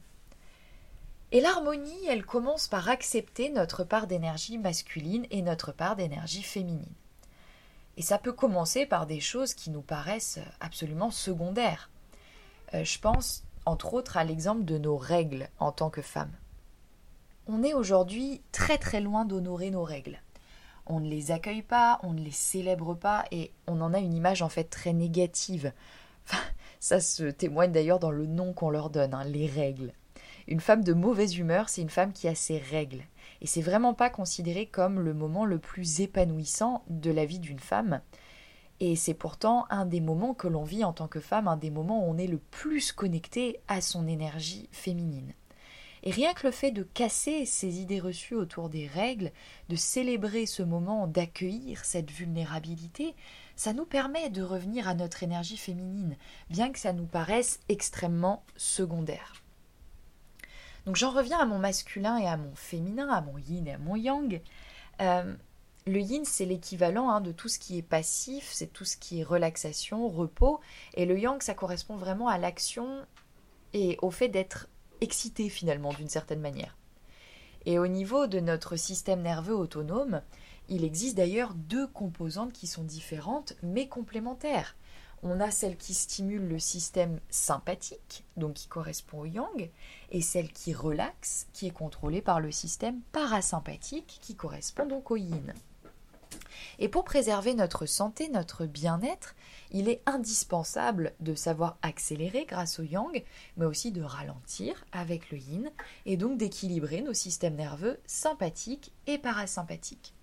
Et 1.34 1.40
l'harmonie, 1.40 2.06
elle 2.10 2.26
commence 2.26 2.68
par 2.68 2.90
accepter 2.90 3.50
notre 3.50 3.86
part 3.86 4.06
d'énergie 4.06 4.58
masculine 4.58 5.26
et 5.32 5.42
notre 5.42 5.72
part 5.72 5.96
d'énergie 5.96 6.44
féminine. 6.44 6.94
Et 7.96 8.02
ça 8.02 8.18
peut 8.18 8.34
commencer 8.34 8.86
par 8.86 9.06
des 9.06 9.22
choses 9.22 9.54
qui 9.54 9.70
nous 9.70 9.82
paraissent 9.82 10.40
absolument 10.60 11.10
secondaires. 11.10 11.90
Euh, 12.74 12.84
je 12.84 13.00
pense 13.00 13.44
entre 13.66 13.94
autres 13.94 14.18
à 14.18 14.24
l'exemple 14.24 14.66
de 14.66 14.78
nos 14.78 14.98
règles 14.98 15.50
en 15.60 15.72
tant 15.72 15.90
que 15.90 16.02
femmes. 16.02 16.34
On 17.48 17.64
est 17.64 17.74
aujourd'hui 17.74 18.42
très 18.52 18.78
très 18.78 19.02
loin 19.02 19.26
d'honorer 19.26 19.72
nos 19.72 19.84
règles. 19.84 20.20
On 20.86 21.00
ne 21.00 21.10
les 21.10 21.32
accueille 21.32 21.62
pas, 21.62 22.00
on 22.04 22.14
ne 22.14 22.22
les 22.22 22.32
célèbre 22.32 22.94
pas 22.94 23.26
et 23.32 23.52
on 23.68 23.82
en 23.82 23.94
a 23.94 24.00
une 24.00 24.14
image 24.14 24.42
en 24.42 24.50
fait 24.50 24.66
très 24.66 24.94
négative. 24.94 25.74
ça 26.80 27.00
se 27.00 27.24
témoigne 27.24 27.72
d'ailleurs 27.72 28.00
dans 28.00 28.12
le 28.12 28.26
nom 28.26 28.54
qu'on 28.54 28.70
leur 28.70 28.90
donne, 28.90 29.14
hein, 29.14 29.24
les 29.24 29.48
règles. 29.48 29.94
Une 30.48 30.60
femme 30.60 30.84
de 30.84 30.94
mauvaise 30.94 31.38
humeur, 31.38 31.70
c'est 31.70 31.82
une 31.82 31.90
femme 31.90 32.14
qui 32.14 32.28
a 32.28 32.36
ses 32.36 32.58
règles. 32.58 33.04
Et 33.42 33.48
c'est 33.48 33.62
vraiment 33.62 33.94
pas 33.94 34.10
considéré 34.10 34.66
comme 34.66 35.00
le 35.00 35.14
moment 35.14 35.46
le 35.46 35.60
plus 35.60 36.02
épanouissant 36.02 36.84
de 36.90 37.12
la 37.12 37.26
vie 37.26 37.40
d'une 37.40 37.60
femme. 37.60 38.02
Et 38.84 38.96
c'est 38.96 39.14
pourtant 39.14 39.68
un 39.70 39.86
des 39.86 40.02
moments 40.02 40.34
que 40.34 40.48
l'on 40.48 40.64
vit 40.64 40.84
en 40.84 40.92
tant 40.92 41.08
que 41.08 41.20
femme, 41.20 41.48
un 41.48 41.56
des 41.56 41.70
moments 41.70 42.04
où 42.04 42.10
on 42.12 42.18
est 42.18 42.26
le 42.26 42.40
plus 42.40 42.92
connecté 42.92 43.60
à 43.68 43.80
son 43.80 44.08
énergie 44.08 44.68
féminine. 44.72 45.36
Et 46.02 46.10
rien 46.10 46.34
que 46.34 46.48
le 46.48 46.52
fait 46.52 46.72
de 46.72 46.82
casser 46.82 47.46
ces 47.46 47.80
idées 47.80 48.00
reçues 48.00 48.34
autour 48.34 48.70
des 48.70 48.88
règles, 48.88 49.32
de 49.70 49.76
célébrer 49.76 50.48
ce 50.48 50.64
moment, 50.64 51.06
d'accueillir 51.06 51.86
cette 51.86 52.10
vulnérabilité, 52.10 53.14
ça 53.56 53.74
nous 53.74 53.86
permet 53.86 54.32
de 54.32 54.42
revenir 54.42 54.88
à 54.88 54.96
notre 54.96 55.22
énergie 55.22 55.58
féminine, 55.58 56.18
bien 56.50 56.72
que 56.72 56.80
ça 56.80 56.92
nous 56.92 57.06
paraisse 57.06 57.60
extrêmement 57.70 58.44
secondaire. 58.58 59.44
Donc 60.88 60.96
j'en 60.96 61.12
reviens 61.12 61.38
à 61.38 61.46
mon 61.46 61.60
masculin 61.60 62.18
et 62.18 62.26
à 62.26 62.36
mon 62.36 62.56
féminin, 62.56 63.10
à 63.10 63.22
mon 63.22 63.38
yin 63.38 63.68
et 63.68 63.74
à 63.74 63.78
mon 63.78 63.96
yang. 63.96 64.42
Euh, 65.02 65.36
le 65.88 66.00
yin, 66.00 66.26
c'est 66.26 66.46
l'équivalent 66.46 67.10
hein, 67.10 67.22
de 67.22 67.32
tout 67.32 67.50
ce 67.50 67.58
qui 67.58 67.78
est 67.78 67.82
passif, 67.84 68.50
c'est 68.52 68.72
tout 68.72 68.86
ce 68.86 68.98
qui 68.98 69.20
est 69.20 69.24
relaxation, 69.24 70.08
repos. 70.08 70.60
Et 70.94 71.06
le 71.06 71.18
yang, 71.18 71.42
ça 71.42 71.56
correspond 71.56 71.96
vraiment 71.96 72.28
à 72.28 72.38
l'action 72.38 73.06
et 73.74 73.98
au 74.02 74.12
fait 74.12 74.30
d'être 74.30 74.68
excité 75.02 75.50
finalement 75.50 75.92
d'une 75.94 76.10
certaine 76.10 76.42
manière. 76.42 76.78
Et 77.66 77.80
au 77.80 77.88
niveau 77.88 78.28
de 78.28 78.40
notre 78.40 78.76
système 78.76 79.22
nerveux 79.22 79.56
autonome, 79.56 80.22
il 80.70 80.84
existe 80.84 81.18
d'ailleurs 81.18 81.54
deux 81.54 81.88
composantes 81.88 82.54
qui 82.54 82.68
sont 82.68 82.84
différentes 82.84 83.54
mais 83.64 83.88
complémentaires. 83.88 84.76
On 85.24 85.40
a 85.40 85.52
celle 85.52 85.78
qui 85.78 85.94
stimule 85.94 86.48
le 86.48 86.58
système 86.58 87.20
sympathique, 87.30 88.24
donc 88.38 88.54
qui 88.54 88.68
correspond 88.68 89.22
au 89.22 89.26
yang, 89.26 89.70
et 90.10 90.22
celle 90.22 90.52
qui 90.52 90.74
relaxe, 90.74 91.48
qui 91.54 91.68
est 91.68 91.72
contrôlée 91.72 92.24
par 92.24 92.40
le 92.40 92.52
système 92.52 93.02
parasympathique, 93.12 94.20
qui 94.22 94.36
correspond 94.36 94.88
donc 94.88 95.12
au 95.12 95.18
yin. 95.18 95.54
Et 96.80 96.90
pour 96.90 97.04
préserver 97.04 97.54
notre 97.54 97.86
santé, 97.86 98.30
notre 98.30 98.66
bien-être, 98.66 99.36
il 99.72 99.90
est 99.90 100.02
indispensable 100.06 101.14
de 101.20 101.36
savoir 101.36 101.78
accélérer 101.82 102.46
grâce 102.46 102.80
au 102.80 102.84
yang, 102.84 103.24
mais 103.58 103.66
aussi 103.66 103.92
de 103.92 104.02
ralentir 104.02 104.86
avec 104.92 105.32
le 105.32 105.38
yin, 105.38 105.72
et 106.06 106.18
donc 106.18 106.38
d'équilibrer 106.38 107.02
nos 107.02 107.14
systèmes 107.14 107.56
nerveux 107.56 108.00
sympathiques 108.06 108.92
et 109.08 109.18
parasympathiques. 109.18 110.14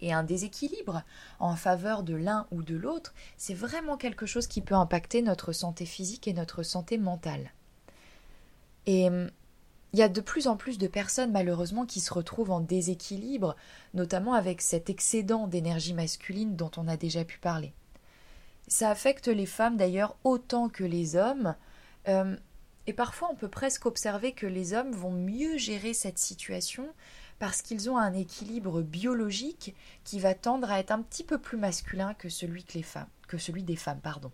Et 0.00 0.12
un 0.12 0.24
déséquilibre 0.24 1.02
en 1.38 1.56
faveur 1.56 2.02
de 2.02 2.14
l'un 2.14 2.46
ou 2.50 2.62
de 2.62 2.76
l'autre, 2.76 3.14
c'est 3.36 3.54
vraiment 3.54 3.96
quelque 3.96 4.26
chose 4.26 4.46
qui 4.46 4.60
peut 4.60 4.74
impacter 4.74 5.22
notre 5.22 5.52
santé 5.52 5.86
physique 5.86 6.28
et 6.28 6.34
notre 6.34 6.62
santé 6.62 6.98
mentale. 6.98 7.52
Hum, 8.88 9.30
il 9.96 10.00
y 10.00 10.02
a 10.02 10.10
de 10.10 10.20
plus 10.20 10.46
en 10.46 10.58
plus 10.58 10.76
de 10.76 10.88
personnes 10.88 11.32
malheureusement 11.32 11.86
qui 11.86 12.00
se 12.00 12.12
retrouvent 12.12 12.50
en 12.50 12.60
déséquilibre, 12.60 13.56
notamment 13.94 14.34
avec 14.34 14.60
cet 14.60 14.90
excédent 14.90 15.46
d'énergie 15.46 15.94
masculine 15.94 16.54
dont 16.54 16.70
on 16.76 16.86
a 16.86 16.98
déjà 16.98 17.24
pu 17.24 17.38
parler. 17.38 17.72
Ça 18.68 18.90
affecte 18.90 19.26
les 19.26 19.46
femmes 19.46 19.78
d'ailleurs 19.78 20.18
autant 20.22 20.68
que 20.68 20.84
les 20.84 21.16
hommes, 21.16 21.54
hum, 22.06 22.36
et 22.86 22.92
parfois 22.92 23.30
on 23.32 23.36
peut 23.36 23.48
presque 23.48 23.86
observer 23.86 24.32
que 24.32 24.46
les 24.46 24.74
hommes 24.74 24.92
vont 24.92 25.12
mieux 25.12 25.56
gérer 25.56 25.94
cette 25.94 26.18
situation 26.18 26.86
parce 27.38 27.62
qu'ils 27.62 27.88
ont 27.88 27.96
un 27.96 28.12
équilibre 28.12 28.82
biologique 28.82 29.74
qui 30.04 30.20
va 30.20 30.34
tendre 30.34 30.70
à 30.70 30.78
être 30.78 30.90
un 30.90 31.00
petit 31.00 31.24
peu 31.24 31.38
plus 31.38 31.56
masculin 31.56 32.12
que 32.12 32.28
celui, 32.28 32.66
les 32.74 32.82
femmes, 32.82 33.08
que 33.28 33.38
celui 33.38 33.62
des 33.62 33.76
femmes. 33.76 34.00
Pardon. 34.02 34.30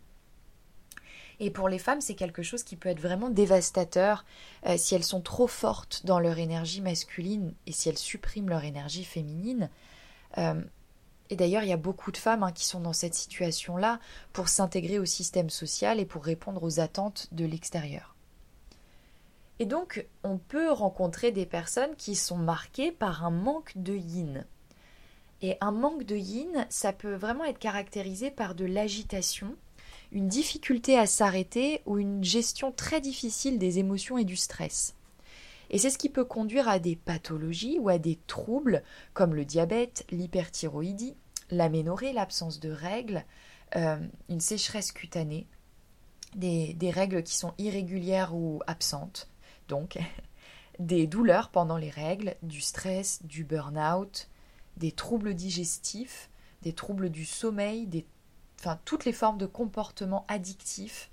Et 1.45 1.51
pour 1.51 1.69
les 1.69 1.81
femmes, 1.81 2.01
c'est 2.01 2.15
quelque 2.15 2.45
chose 2.45 2.63
qui 2.63 2.77
peut 2.77 2.89
être 2.89 3.01
vraiment 3.01 3.29
dévastateur 3.29 4.25
euh, 4.65 4.77
si 4.77 4.95
elles 4.95 5.03
sont 5.03 5.21
trop 5.21 5.49
fortes 5.49 6.07
dans 6.07 6.21
leur 6.21 6.39
énergie 6.39 6.81
masculine 6.81 7.53
et 7.67 7.73
si 7.73 7.89
elles 7.89 7.99
suppriment 7.99 8.49
leur 8.49 8.63
énergie 8.63 9.03
féminine. 9.03 9.69
Euh, 10.39 10.63
et 11.31 11.35
d'ailleurs, 11.35 11.65
il 11.65 11.69
y 11.69 11.73
a 11.73 11.77
beaucoup 11.77 12.13
de 12.13 12.17
femmes 12.17 12.45
hein, 12.45 12.53
qui 12.53 12.65
sont 12.65 12.79
dans 12.79 12.93
cette 12.93 13.15
situation-là 13.15 13.99
pour 14.33 14.49
s'intégrer 14.49 15.01
au 15.01 15.05
système 15.05 15.51
social 15.51 15.99
et 15.99 16.05
pour 16.05 16.23
répondre 16.23 16.63
aux 16.63 16.79
attentes 16.79 17.27
de 17.33 17.45
l'extérieur. 17.45 18.15
Et 19.59 19.67
donc, 19.67 20.07
on 20.23 20.39
peut 20.39 20.71
rencontrer 20.71 21.33
des 21.33 21.47
personnes 21.47 21.97
qui 21.97 22.15
sont 22.15 22.39
marquées 22.39 22.93
par 22.93 23.25
un 23.25 23.31
manque 23.31 23.73
de 23.75 23.97
yin. 23.97 24.47
Et 25.41 25.57
un 25.61 25.73
manque 25.73 26.05
de 26.05 26.15
yin, 26.15 26.69
ça 26.71 26.93
peut 26.93 27.15
vraiment 27.15 27.45
être 27.45 27.59
caractérisé 27.59 28.31
par 28.31 28.55
de 28.55 28.65
l'agitation, 28.65 29.57
une 30.13 30.29
difficulté 30.29 30.99
à 30.99 31.07
s'arrêter 31.07 31.81
ou 31.87 31.99
une 31.99 32.23
gestion 32.23 32.71
très 32.71 33.01
difficile 33.01 33.59
des 33.59 33.79
émotions 33.79 34.19
et 34.19 34.25
du 34.25 34.37
stress. 34.37 34.95
Et 35.71 35.79
c'est 35.79 35.91
ce 35.91 35.99
qui 35.99 36.11
peut 36.11 36.27
conduire 36.27 36.69
à 36.69 36.79
des 36.79 36.97
pathologies 36.97 37.79
ou 37.81 37.89
à 37.89 37.99
des 37.99 38.19
troubles 38.27 38.83
comme 39.15 39.35
le 39.35 39.47
diabète, 39.47 40.05
l'hyperthyroïdie, 40.11 41.17
l'aménorrhée, 41.51 42.13
l'absence 42.13 42.61
de 42.61 42.71
règles, 42.71 43.25
euh, 43.77 43.99
une 44.29 44.41
sécheresse 44.41 44.93
cutanée, 44.93 45.47
des, 46.37 46.75
des 46.75 46.91
règles 46.91 47.23
qui 47.23 47.35
sont 47.35 47.55
irrégulières 47.57 48.35
ou 48.35 48.61
absentes, 48.67 49.29
donc 49.69 49.99
des 50.79 51.07
douleurs 51.07 51.49
pendant 51.49 51.79
les 51.79 51.91
règles, 51.91 52.37
du 52.43 52.61
stress, 52.61 53.21
du 53.25 53.45
burn-out, 53.45 54.29
des 54.77 54.93
troubles 54.93 55.33
digestifs, 55.33 56.29
des 56.63 56.75
troubles 56.75 57.09
du 57.09 57.25
sommeil, 57.25 57.87
des... 57.87 58.05
enfin 58.63 58.79
toutes 58.85 59.05
les 59.05 59.13
formes 59.13 59.39
de 59.39 59.47
comportements 59.47 60.25
addictifs, 60.29 61.11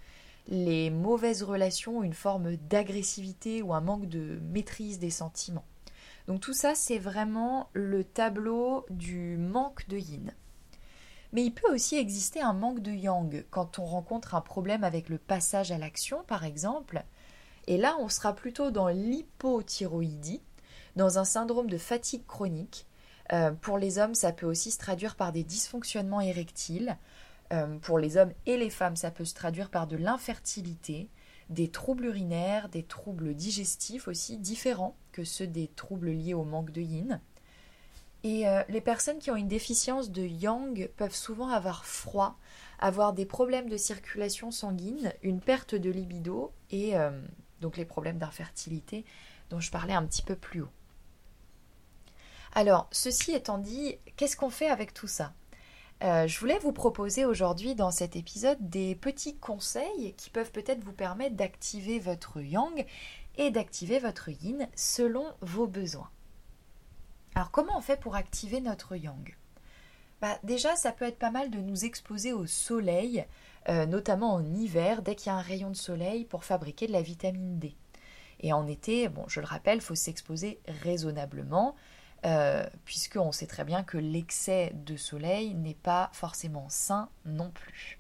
les 0.48 0.92
mauvaises 0.92 1.42
relations, 1.42 2.04
une 2.04 2.14
forme 2.14 2.56
d'agressivité 2.56 3.62
ou 3.64 3.74
un 3.74 3.82
manque 3.82 4.08
de 4.08 4.40
maîtrise 4.52 5.00
des 5.00 5.10
sentiments. 5.10 5.66
Donc 6.28 6.42
tout 6.42 6.54
ça, 6.54 6.76
c'est 6.76 7.00
vraiment 7.00 7.70
le 7.74 8.04
tableau 8.04 8.86
du 8.92 9.38
manque 9.38 9.88
de 9.88 9.98
yin. 9.98 10.32
Mais 11.34 11.44
il 11.44 11.52
peut 11.52 11.72
aussi 11.74 11.96
exister 11.96 12.42
un 12.42 12.54
manque 12.54 12.82
de 12.82 12.92
yang 12.92 13.46
quand 13.50 13.80
on 13.80 13.86
rencontre 13.86 14.36
un 14.36 14.42
problème 14.42 14.84
avec 14.84 15.10
le 15.10 15.18
passage 15.18 15.72
à 15.72 15.78
l'action, 15.78 16.24
par 16.28 16.44
exemple, 16.44 17.04
et 17.68 17.78
là, 17.78 17.98
on 18.00 18.10
sera 18.10 18.34
plutôt 18.34 18.72
dans 18.72 18.88
l'hypothyroïdie, 18.88 20.42
dans 20.96 21.20
un 21.20 21.26
syndrome 21.26 21.70
de 21.70 21.78
fatigue 21.78 22.26
chronique. 22.26 22.88
Euh, 23.32 23.52
pour 23.52 23.78
les 23.78 24.00
hommes, 24.00 24.16
ça 24.16 24.32
peut 24.32 24.48
aussi 24.48 24.72
se 24.72 24.80
traduire 24.80 25.16
par 25.16 25.32
des 25.32 25.44
dysfonctionnements 25.44 26.22
érectiles. 26.22 26.98
Euh, 27.52 27.80
pour 27.80 27.98
les 27.98 28.18
hommes 28.18 28.34
et 28.46 28.58
les 28.58 28.70
femmes, 28.70 28.96
ça 28.96 29.12
peut 29.12 29.26
se 29.26 29.34
traduire 29.34 29.70
par 29.70 29.88
de 29.88 29.98
l'infertilité, 29.98 31.10
des 31.50 31.70
troubles 31.70 32.06
urinaires, 32.06 32.70
des 32.70 32.84
troubles 32.84 33.34
digestifs 33.34 34.08
aussi 34.08 34.38
différents 34.38 34.96
que 35.12 35.24
ceux 35.24 35.48
des 35.48 35.68
troubles 35.68 36.12
liés 36.12 36.36
au 36.36 36.44
manque 36.44 36.72
de 36.72 36.82
yin. 36.82 37.22
Et 38.24 38.48
euh, 38.48 38.62
les 38.70 38.82
personnes 38.82 39.18
qui 39.18 39.32
ont 39.32 39.36
une 39.36 39.48
déficience 39.48 40.12
de 40.12 40.22
yang 40.22 40.90
peuvent 40.98 41.16
souvent 41.16 41.50
avoir 41.50 41.86
froid, 41.86 42.38
avoir 42.80 43.14
des 43.14 43.26
problèmes 43.26 43.70
de 43.70 43.78
circulation 43.78 44.52
sanguine, 44.52 45.14
une 45.24 45.40
perte 45.40 45.74
de 45.74 45.90
libido 45.90 46.52
et 46.70 46.94
donc 47.62 47.78
les 47.78 47.86
problèmes 47.86 48.20
d'infertilité 48.20 49.06
dont 49.50 49.60
je 49.60 49.72
parlais 49.72 49.94
un 49.94 50.06
petit 50.06 50.22
peu 50.22 50.36
plus 50.36 50.62
haut. 50.62 50.72
Alors, 52.54 52.88
ceci 52.92 53.32
étant 53.32 53.58
dit, 53.58 53.98
qu'est-ce 54.16 54.36
qu'on 54.36 54.50
fait 54.50 54.70
avec 54.70 54.94
tout 54.94 55.08
ça? 55.08 55.34
Euh, 56.04 56.28
Je 56.28 56.40
voulais 56.40 56.60
vous 56.60 56.72
proposer 56.72 57.26
aujourd'hui 57.26 57.76
dans 57.76 57.92
cet 57.92 58.16
épisode 58.16 58.58
des 58.62 58.96
petits 58.96 59.38
conseils 59.38 60.14
qui 60.18 60.30
peuvent 60.30 60.52
peut-être 60.52 60.84
vous 60.84 60.94
permettre 60.94 61.36
d'activer 61.36 62.00
votre 62.00 62.42
yang 62.42 62.86
et 63.38 63.52
d'activer 63.52 64.00
votre 64.00 64.30
yin 64.30 64.68
selon 64.76 65.26
vos 65.42 65.68
besoins. 65.68 66.10
Alors 67.36 67.52
comment 67.52 67.78
on 67.78 67.82
fait 67.82 68.00
pour 68.00 68.16
activer 68.16 68.62
notre 68.62 68.96
yang? 68.96 69.36
Bah, 70.22 70.38
Déjà, 70.44 70.76
ça 70.76 70.92
peut 70.92 71.06
être 71.06 71.20
pas 71.20 71.32
mal 71.32 71.50
de 71.50 71.60
nous 71.60 71.86
exposer 71.86 72.34
au 72.34 72.46
soleil 72.46 73.26
euh, 73.68 73.86
notamment 73.86 74.34
en 74.34 74.56
hiver, 74.56 75.02
dès 75.02 75.16
qu'il 75.16 75.28
y 75.28 75.30
a 75.30 75.38
un 75.38 75.42
rayon 75.42 75.70
de 75.70 75.76
soleil 75.76 76.26
pour 76.26 76.44
fabriquer 76.44 76.88
de 76.88 76.94
la 76.94 77.02
vitamine 77.02 77.60
D. 77.60 77.76
Et 78.40 78.54
en 78.54 78.66
été, 78.68 79.10
bon, 79.10 79.26
je 79.28 79.42
le 79.42 79.46
rappelle, 79.46 79.80
il 79.80 79.82
faut 79.82 79.96
s'exposer 79.96 80.60
raisonnablement, 80.68 81.76
euh, 82.26 82.66
puisqu'on 82.86 83.32
sait 83.32 83.48
très 83.48 83.64
bien 83.64 83.84
que 83.84 83.98
l'excès 83.98 84.72
de 84.74 84.98
soleil 84.98 85.54
n'est 85.54 85.74
pas 85.74 86.10
forcément 86.14 86.68
sain 86.70 87.10
non 87.26 87.50
plus. 87.52 88.00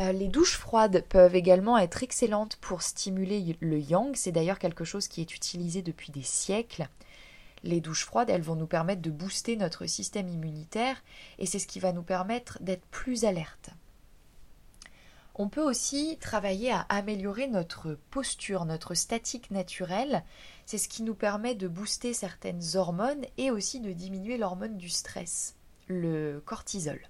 Euh, 0.00 0.12
les 0.12 0.28
douches 0.28 0.56
froides 0.56 1.04
peuvent 1.08 1.34
également 1.34 1.76
être 1.76 2.02
excellentes 2.02 2.56
pour 2.56 2.82
stimuler 2.82 3.56
le 3.60 3.78
yang, 3.80 4.14
c'est 4.14 4.32
d'ailleurs 4.32 4.60
quelque 4.60 4.84
chose 4.84 5.08
qui 5.08 5.20
est 5.20 5.34
utilisé 5.34 5.82
depuis 5.82 6.12
des 6.12 6.22
siècles. 6.22 6.88
Les 7.64 7.80
douches 7.80 8.04
froides, 8.04 8.30
elles 8.30 8.42
vont 8.42 8.54
nous 8.54 8.68
permettre 8.68 9.02
de 9.02 9.10
booster 9.10 9.56
notre 9.56 9.86
système 9.86 10.28
immunitaire 10.28 11.02
et 11.38 11.46
c'est 11.46 11.58
ce 11.58 11.66
qui 11.66 11.80
va 11.80 11.92
nous 11.92 12.04
permettre 12.04 12.58
d'être 12.62 12.86
plus 12.86 13.24
alertes. 13.24 13.70
On 15.40 15.48
peut 15.48 15.62
aussi 15.62 16.18
travailler 16.20 16.72
à 16.72 16.80
améliorer 16.88 17.46
notre 17.46 17.96
posture, 18.10 18.64
notre 18.64 18.94
statique 18.94 19.52
naturelle. 19.52 20.24
C'est 20.66 20.78
ce 20.78 20.88
qui 20.88 21.04
nous 21.04 21.14
permet 21.14 21.54
de 21.54 21.68
booster 21.68 22.12
certaines 22.12 22.60
hormones 22.74 23.24
et 23.36 23.52
aussi 23.52 23.78
de 23.78 23.92
diminuer 23.92 24.36
l'hormone 24.36 24.76
du 24.76 24.88
stress, 24.88 25.54
le 25.86 26.42
cortisol. 26.44 27.00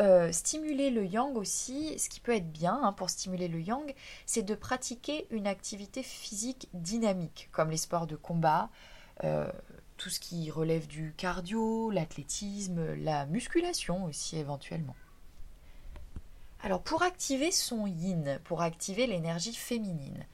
euh, 0.00 0.30
stimuler 0.30 0.90
le 0.90 1.04
yang 1.06 1.36
aussi, 1.36 1.98
ce 1.98 2.10
qui 2.10 2.20
peut 2.20 2.34
être 2.34 2.50
bien 2.50 2.78
hein, 2.82 2.92
pour 2.92 3.08
stimuler 3.08 3.48
le 3.48 3.60
yang, 3.60 3.94
c'est 4.26 4.42
de 4.42 4.54
pratiquer 4.54 5.26
une 5.30 5.46
activité 5.46 6.02
physique 6.02 6.68
dynamique, 6.74 7.48
comme 7.52 7.70
les 7.70 7.76
sports 7.78 8.06
de 8.06 8.16
combat, 8.16 8.70
euh, 9.24 9.50
tout 9.96 10.10
ce 10.10 10.20
qui 10.20 10.50
relève 10.50 10.86
du 10.86 11.14
cardio, 11.16 11.90
l'athlétisme, 11.90 12.94
la 12.94 13.26
musculation 13.26 14.04
aussi 14.04 14.38
éventuellement. 14.38 14.96
Alors 16.62 16.80
pour 16.80 17.02
activer 17.02 17.50
son 17.50 17.86
yin, 17.86 18.38
pour 18.44 18.62
activer 18.62 19.08
l'énergie 19.08 19.54
féminine, 19.54 20.24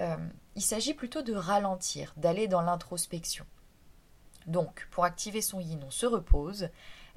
euh, 0.00 0.16
il 0.56 0.62
s'agit 0.62 0.94
plutôt 0.94 1.20
de 1.20 1.34
ralentir, 1.34 2.14
d'aller 2.16 2.48
dans 2.48 2.62
l'introspection. 2.62 3.44
Donc 4.46 4.88
pour 4.90 5.04
activer 5.04 5.42
son 5.42 5.60
yin, 5.60 5.82
on 5.86 5.90
se 5.90 6.06
repose, 6.06 6.70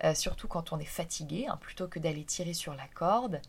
euh, 0.03 0.13
surtout 0.13 0.50
quand 0.50 0.74
on 0.74 0.79
est 0.79 0.86
fatigué, 0.86 1.47
hein, 1.47 1.57
plutôt 1.62 1.88
que 1.88 2.00
d'aller 2.00 2.25
tirer 2.25 2.53
sur 2.53 2.75
la 2.75 2.88
corde. 2.88 3.41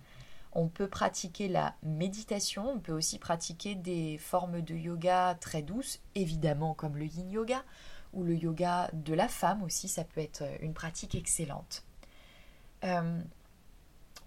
On 0.52 0.68
peut 0.68 0.88
pratiquer 0.88 1.48
la 1.48 1.74
méditation, 1.82 2.70
on 2.70 2.78
peut 2.78 2.92
aussi 2.92 3.18
pratiquer 3.18 3.74
des 3.74 4.18
formes 4.18 4.62
de 4.62 4.74
yoga 4.74 5.36
très 5.40 5.62
douces, 5.62 6.00
évidemment 6.14 6.74
comme 6.74 6.96
le 6.96 7.06
yin 7.06 7.28
yoga, 7.30 7.64
ou 8.12 8.22
le 8.22 8.34
yoga 8.34 8.88
de 8.92 9.14
la 9.14 9.28
femme 9.28 9.62
aussi, 9.64 9.88
ça 9.88 10.04
peut 10.04 10.20
être 10.20 10.44
une 10.60 10.74
pratique 10.74 11.16
excellente. 11.16 11.84
Euh, 12.84 13.20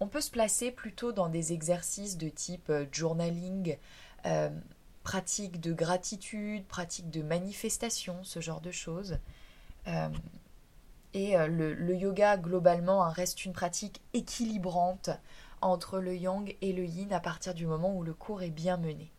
on 0.02 0.08
peut 0.08 0.20
se 0.20 0.32
placer 0.32 0.72
plutôt 0.72 1.12
dans 1.12 1.28
des 1.28 1.52
exercices 1.52 2.18
de 2.18 2.28
type 2.28 2.70
euh, 2.70 2.86
journaling, 2.90 3.78
euh, 4.26 4.50
pratique 5.04 5.60
de 5.60 5.72
gratitude, 5.72 6.66
pratique 6.66 7.08
de 7.08 7.22
manifestation, 7.22 8.16
ce 8.24 8.40
genre 8.40 8.60
de 8.60 8.72
choses. 8.72 9.18
Euh, 9.86 10.08
et 11.14 11.36
le, 11.36 11.94
yoga, 11.94 12.36
globalement, 12.36 13.04
hein, 13.04 13.10
reste 13.10 13.44
une 13.44 13.52
pratique 13.52 14.00
équilibrante 14.14 15.10
entre 15.60 15.98
le 15.98 16.16
yang 16.16 16.56
et 16.62 16.72
le 16.72 16.84
yin 16.84 17.12
à 17.12 17.20
partir 17.20 17.52
du 17.54 17.66
moment 17.66 17.94
où 17.94 18.02
le 18.02 18.14
cours 18.14 18.42
est 18.42 18.50
bien 18.50 18.78
mené. 18.78 19.12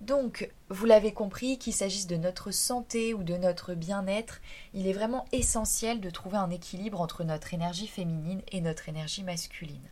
Donc, 0.00 0.50
vous 0.68 0.84
l'avez 0.84 1.12
compris, 1.12 1.58
qu'il 1.58 1.72
s'agisse 1.72 2.06
de 2.06 2.16
notre 2.16 2.50
santé 2.50 3.14
ou 3.14 3.22
de 3.22 3.36
notre 3.36 3.74
bien-être, 3.74 4.40
il 4.74 4.86
est 4.86 4.92
vraiment 4.92 5.24
essentiel 5.32 6.00
de 6.00 6.10
trouver 6.10 6.36
un 6.36 6.50
équilibre 6.50 7.00
entre 7.00 7.24
notre 7.24 7.54
énergie 7.54 7.86
féminine 7.86 8.42
et 8.52 8.60
notre 8.60 8.88
énergie 8.88 9.24
masculine. 9.24 9.88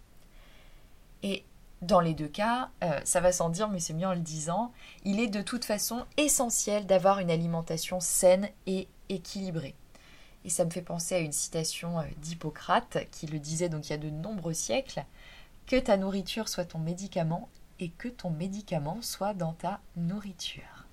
Et 1.23 1.45
dans 1.81 2.01
les 2.01 2.15
deux 2.15 2.29
cas, 2.29 2.71
euh, 2.83 3.01
ça 3.05 3.21
va 3.21 3.33
sans 3.33 3.49
dire, 3.49 3.69
mais 3.69 3.81
c'est 3.81 3.95
mieux 3.95 4.07
en 4.07 4.15
le 4.15 4.21
disant, 4.21 4.73
il 5.05 5.21
est 5.21 5.27
de 5.27 5.43
toute 5.43 5.65
façon 5.65 6.05
essentiel 6.19 6.87
d'avoir 6.87 7.19
une 7.19 7.31
alimentation 7.31 7.99
saine 8.01 8.49
et 8.67 8.89
équilibrée. 9.09 9.75
Et 10.45 10.51
ça 10.51 10.67
me 10.67 10.71
fait 10.71 10.83
penser 10.83 11.15
à 11.15 11.21
une 11.21 11.33
citation 11.33 11.99
euh, 11.99 12.05
d'Hippocrate 12.19 13.07
qui 13.11 13.27
le 13.27 13.39
disait 13.39 13.71
donc 13.71 13.89
il 13.89 13.91
y 13.91 13.95
a 13.95 13.99
de 13.99 14.11
nombreux 14.11 14.53
siècles, 14.53 15.05
que 15.67 15.77
ta 15.77 15.97
nourriture 15.97 16.49
soit 16.49 16.67
ton 16.67 16.79
médicament 16.79 17.49
et 17.81 17.90
que 17.90 18.09
ton 18.09 18.31
médicament 18.31 19.02
soit 19.02 19.35
dans 19.35 19.52
ta 19.52 19.81
nourriture. 19.97 20.85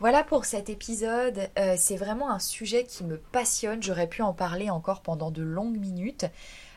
Voilà 0.00 0.24
pour 0.24 0.44
cet 0.44 0.70
épisode, 0.70 1.48
euh, 1.58 1.76
c'est 1.78 1.96
vraiment 1.96 2.30
un 2.30 2.40
sujet 2.40 2.84
qui 2.84 3.04
me 3.04 3.16
passionne, 3.16 3.82
j'aurais 3.82 4.08
pu 4.08 4.22
en 4.22 4.32
parler 4.32 4.68
encore 4.68 5.02
pendant 5.02 5.30
de 5.30 5.42
longues 5.42 5.78
minutes, 5.78 6.26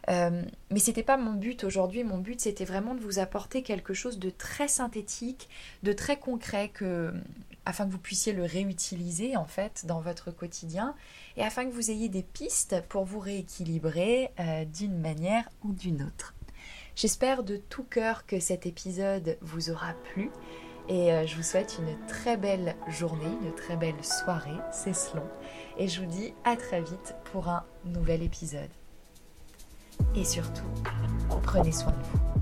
euh, 0.10 0.44
mais 0.72 0.80
c'était 0.80 1.04
pas 1.04 1.18
mon 1.18 1.34
but 1.34 1.64
aujourd'hui, 1.64 2.04
mon 2.04 2.20
but 2.20 2.40
c'était 2.40 2.64
vraiment 2.64 2.94
de 2.94 3.02
vous 3.02 3.20
apporter 3.20 3.64
quelque 3.64 3.94
chose 3.94 4.20
de 4.20 4.30
très 4.30 4.68
synthétique, 4.68 5.50
de 5.84 5.94
très 5.94 6.18
concret, 6.18 6.72
afin 7.66 7.86
que 7.86 7.92
vous 7.92 7.98
puissiez 7.98 8.34
le 8.34 8.44
réutiliser 8.44 9.36
en 9.36 9.46
fait 9.46 9.86
dans 9.86 10.00
votre 10.00 10.32
quotidien, 10.32 10.96
et 11.38 11.44
afin 11.44 11.66
que 11.66 11.72
vous 11.72 11.92
ayez 11.92 12.10
des 12.10 12.24
pistes 12.24 12.82
pour 12.88 13.04
vous 13.04 13.20
rééquilibrer 13.20 14.32
euh, 14.40 14.64
d'une 14.64 15.00
manière 15.00 15.50
ou 15.64 15.74
d'une 15.74 16.04
autre. 16.04 16.37
J'espère 16.98 17.44
de 17.44 17.58
tout 17.58 17.84
cœur 17.84 18.26
que 18.26 18.40
cet 18.40 18.66
épisode 18.66 19.38
vous 19.42 19.70
aura 19.70 19.94
plu 19.94 20.32
et 20.90 21.14
euh, 21.14 21.28
je 21.28 21.36
vous 21.36 21.44
souhaite 21.44 21.78
une 21.78 21.96
très 22.08 22.38
belle 22.38 22.76
journée, 22.88 23.38
une 23.44 23.54
très 23.54 23.78
belle 23.78 24.04
soirée, 24.04 24.58
c'est 24.72 24.96
selon. 24.96 25.22
Et 25.78 25.88
je 25.88 26.02
vous 26.02 26.08
dis 26.08 26.34
à 26.44 26.56
très 26.56 26.82
vite 26.82 27.14
pour 27.26 27.50
un 27.50 27.64
nouvel 27.86 28.24
épisode. 28.24 28.72
Et 30.16 30.24
surtout, 30.24 30.66
prenez 31.44 31.72
soin 31.72 31.92
de 31.92 32.04
vous. 32.04 32.37